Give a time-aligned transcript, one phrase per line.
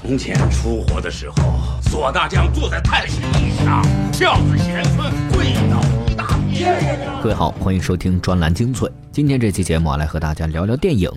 [0.00, 1.36] 从前出火的时候，
[1.82, 3.82] 索大将坐在太师椅上，
[4.12, 7.00] 孝子贤孙跪倒一大片。
[7.20, 8.88] 各位好，欢迎收听专栏精粹。
[9.10, 11.10] 今天这期节目，来和大家聊聊电影。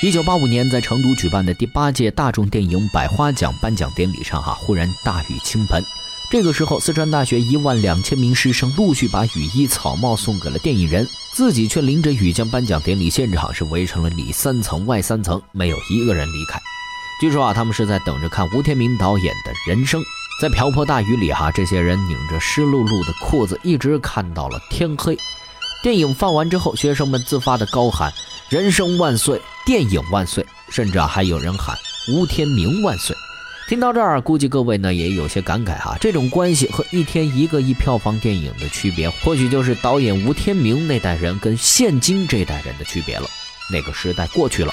[0.00, 5.82] 一九八五年，在成都举办的第八届大众电影百花奖颁奖典礼上，哈，忽然大雨倾盆。
[6.28, 16.60] 这个时候，四川大学一万两千名师生陆续把雨衣、草帽送给了电影人，自己却淋着雨将颁奖典礼现场是围成了里三层外三层，没有一个人离开。
[17.20, 20.02] 据说啊，他们是在等着看吴天明导演的人生。
[20.42, 25.16] 在瓢泼大雨里，哈，这些人拧着湿漉漉的裤子，一直看到了天黑。
[25.82, 28.12] 电影放完之后，学生们自发的高喊
[28.50, 31.74] “人生万岁，电影万岁”，甚至还有人喊
[32.12, 33.16] “吴天明万岁”。
[33.68, 43.26] 听到这儿，估计各位呢也有些感慨哈，这种关系和一天一个亿票房电影的区别，或许就是导演吴天明那代人跟现今这代人的区别了。
[43.68, 44.72] 那个时代过去了。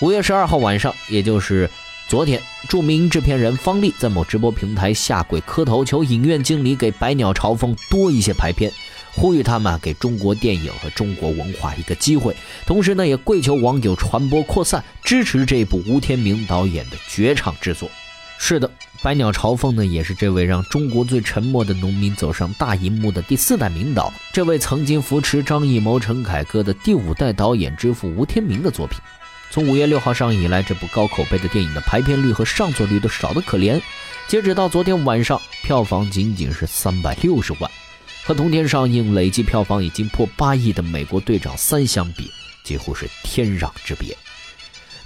[0.00, 1.70] 五月十二号晚上，也就是
[2.06, 2.38] 昨天，
[2.68, 8.70] 著名制片人方丽在某直播平台下跪磕头，求影院经理给百鸟朝凤多一些排片，
[9.14, 12.36] 呼吁他们给中国电影和中国文化一个机会。
[12.66, 17.90] 同时呢，也跪求网友传播扩散，支持这部吴天明导演的绝唱之作。
[18.44, 18.68] 是的，
[19.00, 24.12] 百鸟朝凤呢，也是这位让中国最沉默的农民走上大荧幕的第四代名导。
[24.32, 28.98] 这位曾经扶持张艺谋、陈凯歌的第五代导演之父吴天明的作品。
[29.52, 33.80] 从五月六号上映以来，这部高口碑的电影的排片率和上座率都少得可怜。
[34.26, 37.70] 截止到昨天晚上，票房仅仅是三百六十万，
[38.24, 42.28] 和同天上映累计票房已经破八亿的《美国队长三》相比，
[42.64, 44.18] 几乎是天壤之别。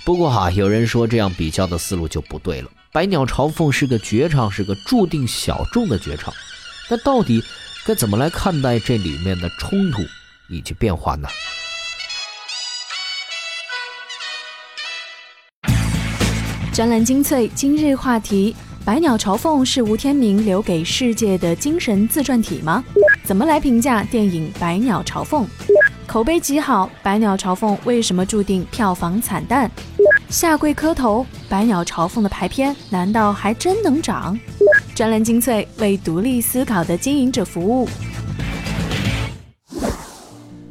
[0.04, 2.70] 不过哈，有人说这样比较的思路就不对了。
[2.96, 6.32] 百鸟朝凤是个绝唱，是个注定小众的绝唱。
[6.88, 7.44] 那到底
[7.84, 10.00] 该怎么来看待这里面的冲突
[10.48, 11.28] 以及变化呢？
[16.72, 22.82] 专栏精粹今日话题：百鸟朝凤是吴天明留给世界的精神自传体吗？
[23.22, 25.44] 怎么来评价电影《百鸟朝凤》？
[26.06, 29.70] 口碑极好，《百鸟朝凤》为什么注定票房惨淡？
[30.28, 34.38] 下跪磕头，百鸟朝凤的排片难道还真能涨？
[34.94, 37.88] 专栏精粹为独立思考的经营者服务。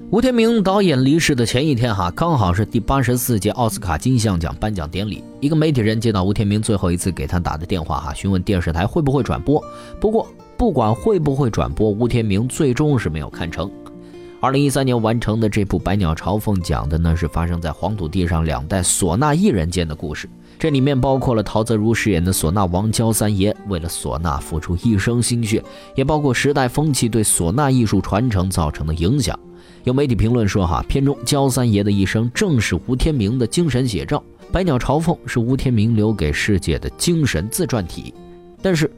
[0.10, 5.24] 吴天明导演离世的前一天，哈，刚好是第八十四届奥斯卡金像奖颁奖典礼。
[5.40, 9.62] 一个媒体人接到吴天明最后一次给他打的电话，哈，询问电视台会不会转播。
[10.02, 10.28] 不过，
[10.58, 13.72] 不管会不会转播，吴天明最终是没有看成。
[14.46, 20.30] 二零一三年完成的这部《百鸟朝凤》讲的呢是发生在黄土地上两代唢呐艺人间的故事。
[20.60, 25.64] 这里面包括了陶泽如饰演的唢呐王焦三爷为了唢呐付出一生心血，
[25.96, 29.36] 也包括时代风气对唢呐艺术传承造成的影响。
[29.84, 38.14] 有媒体评论说，哈，片中焦三爷的一生正是吴天明的精神写照，《百鸟朝凤》是吴天明留给世界的精神自传体。
[38.62, 38.92] 但是，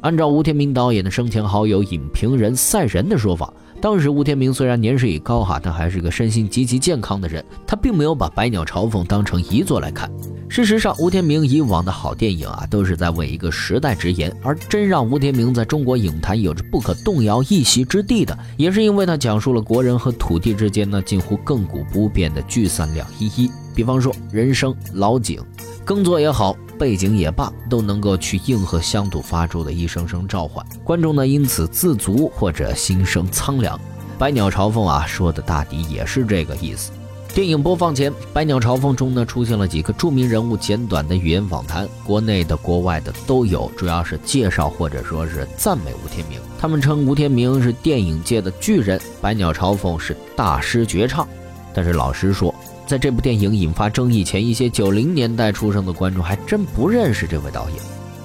[0.00, 3.52] 按照吴天明导演的生前好友影评人赛仁的说法。
[3.84, 7.44] 当时吴天明虽然年事已高哈，但还是个身心极其健康的人。
[7.66, 10.10] 他并没有把《百鸟朝凤》当成遗作来看。
[10.48, 14.34] 事实上，吴天明以往的好电影啊，都是在为一个时代直言。
[14.42, 23.50] 而真让吴天明在中国影坛有着不可动摇一席之地的，也是因为他讲述了国人和土地之间那近乎亘古不变的聚散两依依。
[23.74, 25.42] 比方说人生、老井、
[25.84, 26.56] 耕作也好。
[26.78, 33.78] 背景也罢，都能够去应和乡土发出的一声声召唤，观众呢因此自足或者心生苍凉。
[34.18, 36.92] 百鸟朝凤啊，说的大抵也是这个意思。
[37.34, 46.38] 电影播放前，百鸟朝凤中呢出现了几个著名人物简短的语言访谈，国内的、国外的都有，主要是介绍或者说是赞美吴天明。
[46.60, 51.26] 他们称吴天明是电影界的巨人，百鸟朝凤是大师绝唱。
[51.74, 52.54] 但是老实说。
[52.86, 57.78] 在这部电影引发争议前，一些九零年代出生的观众还真不认识这位导演。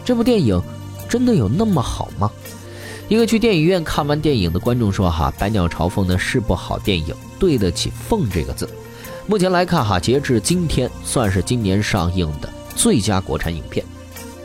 [0.03, 0.61] 这部电影
[1.07, 2.29] 真的有那么好吗？
[3.07, 8.69] 一个去电影院看完电影的观众说：“哈，《百鸟朝凤》呢是部好电影，对得起‘凤’这个字。”
[9.27, 13.85] 目前来看，哈，截至今天算是今年上映的最佳国产影片。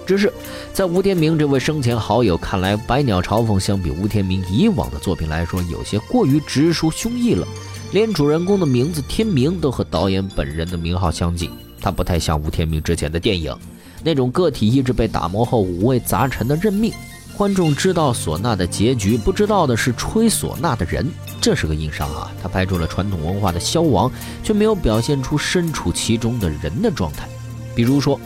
[0.06, 0.32] 只是
[0.72, 7.44] 在吴天明这位生前好友看来，《百鸟朝凤》相比吴天明以往的作品来说，有些过于直抒胸臆了。
[7.94, 11.48] 连主人公的名字天明都和导演本人的名号相近，
[11.80, 13.56] 他不太像吴天明之前的电影
[14.02, 16.92] 那种个体意志被打磨后五味杂陈的认命。
[17.36, 21.08] 观众知道唢呐的结局，不知道的是吹唢呐的人，
[21.40, 22.28] 这是个硬伤啊！
[22.42, 24.10] 他拍出了传统文化的消亡，
[24.42, 27.28] 却没有表现出身处其中的人的状态。
[27.76, 28.18] 比如说，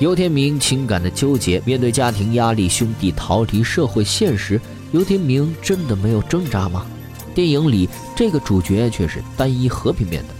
[0.00, 4.60] 尤天明情感的纠结，面对家庭压力、兄弟逃离社会现实，
[4.90, 6.84] 尤天明真的没有挣扎吗？
[7.34, 10.34] 电影里这个主角却是单一和平面的，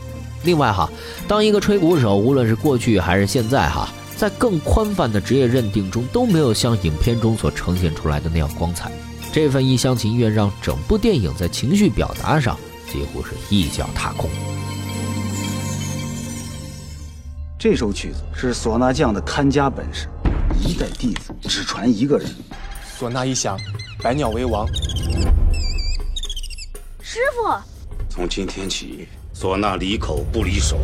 [0.44, 0.90] 另外哈，
[1.26, 8.90] 当一个吹鼓手，无论是过去还是现在哈，在更宽泛的职业认定中，都没有像影片中所呈现出来的那样光彩。
[9.32, 12.56] 这份一厢情愿，让整部电影在情绪表达上
[12.92, 14.28] 几乎是一脚踏空。
[17.58, 20.08] 这首曲子是唢呐匠的看家本事，
[20.60, 22.28] 一代弟子只传一个人。
[22.98, 23.56] 唢呐一响，
[24.02, 24.66] 百鸟为王。
[27.14, 27.46] 师傅，
[28.08, 30.78] 从今天起，唢呐离口不离手。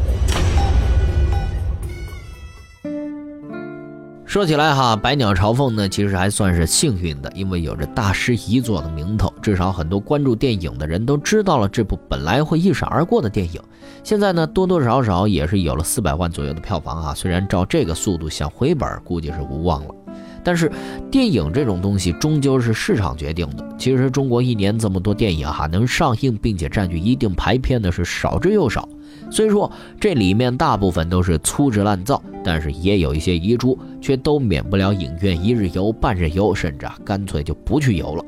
[4.27, 13.59] 说起来哈，百鸟朝凤呢，其实还算是幸运的，因为有着大师遗作的名头，至少很多关注电影的人都知道了这部本来会一闪而过的电影。
[14.05, 17.15] 现在呢，多多少少也是有了四百万左右的票房啊。
[17.15, 19.95] 虽然照这个速度想回本，估计是无望了。
[20.49, 20.73] 但是
[21.11, 23.63] 电影这种东西终究是市场决定的。
[23.77, 28.89] 其实中国一年这么多电影哈，能上映并且占据一定排片的是少之又少。
[29.31, 38.25] 虽说这里面大部分都是粗制滥造，但是也有一些遗珠，却都免不了影院一日游、半日游，甚至啊干脆就不去游了。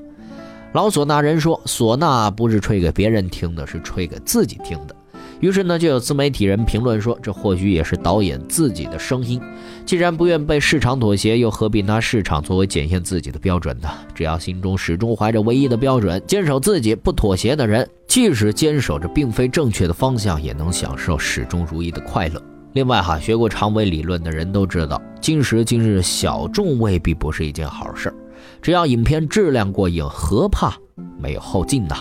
[0.74, 4.94] 老唢呐人说，唢呐不是吹给别人听的，是吹给自己听的。
[5.40, 9.40] 于是呢，就有自媒体人评论说，这或许也是导演自己的声音。
[9.86, 13.88] 既然不愿被市场妥协，又何必拿市场作为检验自己的标准呢？
[14.14, 22.42] 只要心中始终怀着唯一的标准，坚守自己不妥协的人，即使坚守着并非正确的方向，也能享受始终如一的快乐。
[22.74, 28.14] 另外哈，学过长尾理论的人都知道，今时今日小众未必不是一件好事儿。
[28.60, 30.74] 只要影片质量过硬，何怕
[31.18, 31.96] 没有后劲呢？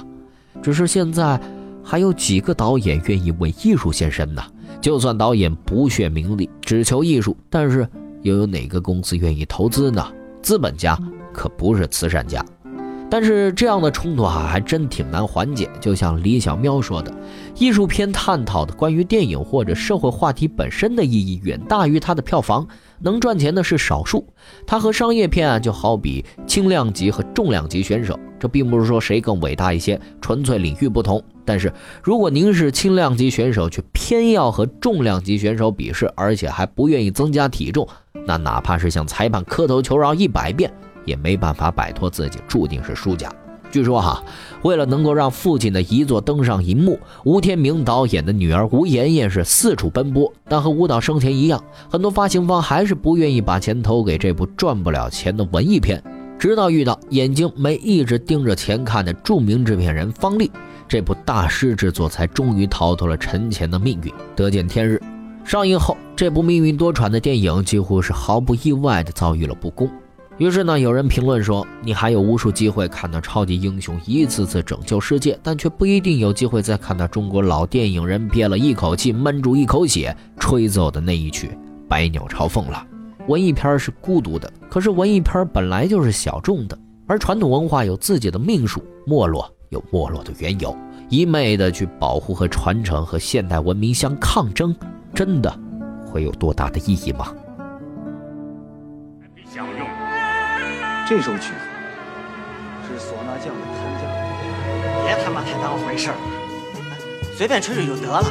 [0.62, 1.40] 只是现在。
[1.90, 4.44] 还有几个导演愿意为艺术献身呢？
[4.80, 7.90] 就算导演不屑名利，只求艺术，但是
[8.22, 10.06] 又有哪个公司愿意投资呢？
[10.40, 10.96] 资本家
[11.34, 12.46] 可不是慈善家。
[13.10, 15.68] 但是这样的冲突啊，还真挺难缓解。
[15.82, 17.12] 就像李小喵说的，
[17.56, 22.68] 艺术片探讨的关于电影或者社会话题本身的意义，远大于它的票房。
[23.00, 24.28] 能赚钱的是少数。
[24.68, 28.20] 它和商业片啊，就好比轻量级和重量级选手。
[28.40, 31.22] 这并不是说谁更伟大一些，纯粹领域不同。
[31.50, 31.74] 但是
[32.04, 37.88] 如果您是轻量级选手，却偏要和重量级选手比试，而且还不愿意增加体重，
[38.28, 40.72] 那哪怕是向裁判磕头求饶一百遍。
[41.06, 43.34] 也没办法摆脱自己，注定是输家。
[43.72, 44.24] 据说哈，
[44.62, 50.32] 为了能够让父亲的遗作登上银幕，吴天明导演的女儿吴妍妍是四处奔波。
[50.48, 56.00] 但和舞蹈生前一样，很多发行方还是不愿意把钱投给这部赚不了钱的文艺片。
[56.38, 60.50] 直到遇到眼睛没一直盯着钱看的著名制片人方丽，
[60.90, 65.00] 这部大师之作才终于逃脱了沉潜的命运，得见天日。
[65.46, 69.88] 上映后，这部命运多舛的电影几乎是毫不意外地遭遇了不公。
[70.40, 81.48] 于是呢，有人评论说：“你还有无数机会看到超级英雄一次次拯救世界，但却不一定有机会再看到中国老电影人憋了一口气、闷住一口血吹奏的那一曲
[81.88, 82.84] 《百鸟朝凤》了。”
[83.28, 86.76] 文艺片是孤独的，可是文艺片本来就是小众的，
[87.06, 90.76] 而传统文化有自己的命数，没落有没落的缘由，
[91.10, 94.76] 一昧的去保护和传承和现代文明相抗争，
[95.14, 95.60] 真的
[96.06, 97.34] 会有多大的意义吗？
[101.08, 101.56] 这首曲子
[102.88, 104.02] 是唢呐匠的看家，
[105.06, 106.22] 别他妈太当回事儿了，
[107.36, 108.26] 随便吹吹就得了。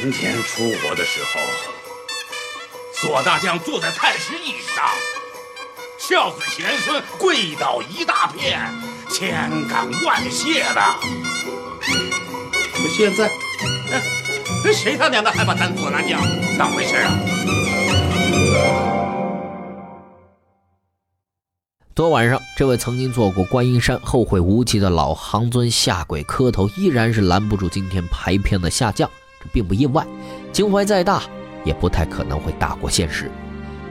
[0.00, 1.40] 从前出国的时候，
[3.08, 4.84] 唢呐匠坐在太师椅上，
[6.08, 8.58] 孝子贤孙跪倒一大片，
[9.08, 10.80] 千感万谢的。
[12.74, 13.30] 可现在，
[14.72, 16.20] 谁他娘的还把咱唢呐匠？
[16.58, 17.12] 当回事啊！
[21.94, 29.08] 昨晚上，这位曾经做过观音山后会无期的老行尊下跪磕头，依然是拦不住今天排片的下降。
[29.38, 30.04] 这并不意外，
[30.52, 31.22] 情怀再大，
[31.64, 33.30] 也不太可能会大过现实。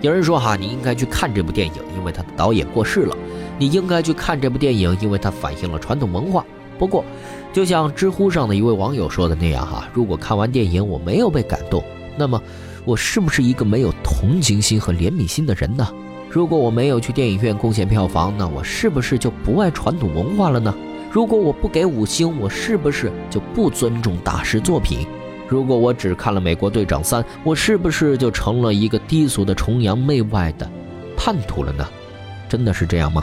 [0.01, 3.15] 有人说：“哈，你应该去看这部电影，因为他的导演过世了。
[3.59, 6.43] 你应该去看这部电影，因为它反映了传统文化。”
[6.79, 7.05] 不过，
[7.53, 11.83] 就像知乎上的一位网友说的那样，哈，如果看完电影我没有被感动。
[12.17, 12.41] 那么，
[12.83, 15.87] 我是不是一个没有同情心和怜悯心的人呢？
[16.27, 20.73] 如果我没有去电影院贡献票房，那我是不是就不爱传统文化了呢？
[21.11, 25.05] 如果我不给五星，我是不是就不尊重大师作品？
[25.51, 30.65] 如果我只看了《美国队长三》，我是不是就成了一个低俗的崇洋媚外的
[31.17, 31.85] 叛徒了呢？
[32.47, 33.21] 真的是这样吗？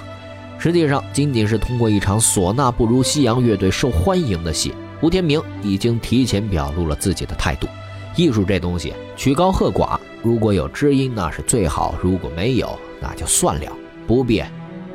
[0.58, 7.66] 实际上，仅仅是通过一场唢呐不如西洋乐队受欢迎的戏，吴天明已经提前表露了自己的态度。
[8.14, 13.73] 艺术这东西，曲高和寡，如果有知音那是最好，如果没有，那就算了，
[14.06, 14.42] 不必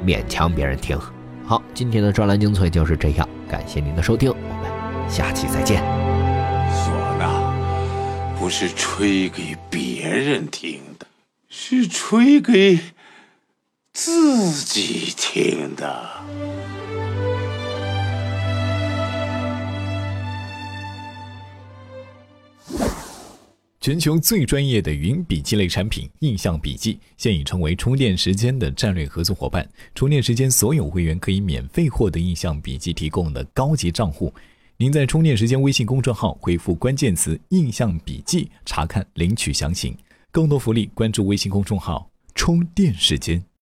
[0.06, 0.96] 勉强别人听。
[1.48, 6.03] 好，今天的专栏精粹就是这样，感谢您的收听，我们下期再见。
[8.44, 11.08] 不是吹给别人听的，
[11.48, 12.78] 是吹给
[13.94, 16.10] 自己听的。
[23.80, 29.66] 全球最专业的云笔记类产品印象笔记，现已成为充电时间的战略合作伙伴。
[29.96, 34.34] 充电时间所有会员可以免费获得印象笔记提供的高级账户。
[34.84, 39.98] 您在充电时间微信公众号回复关键词“印象笔记”，查看领取详情。
[40.30, 43.42] 更多福利，关注微信公众号“充电时间”。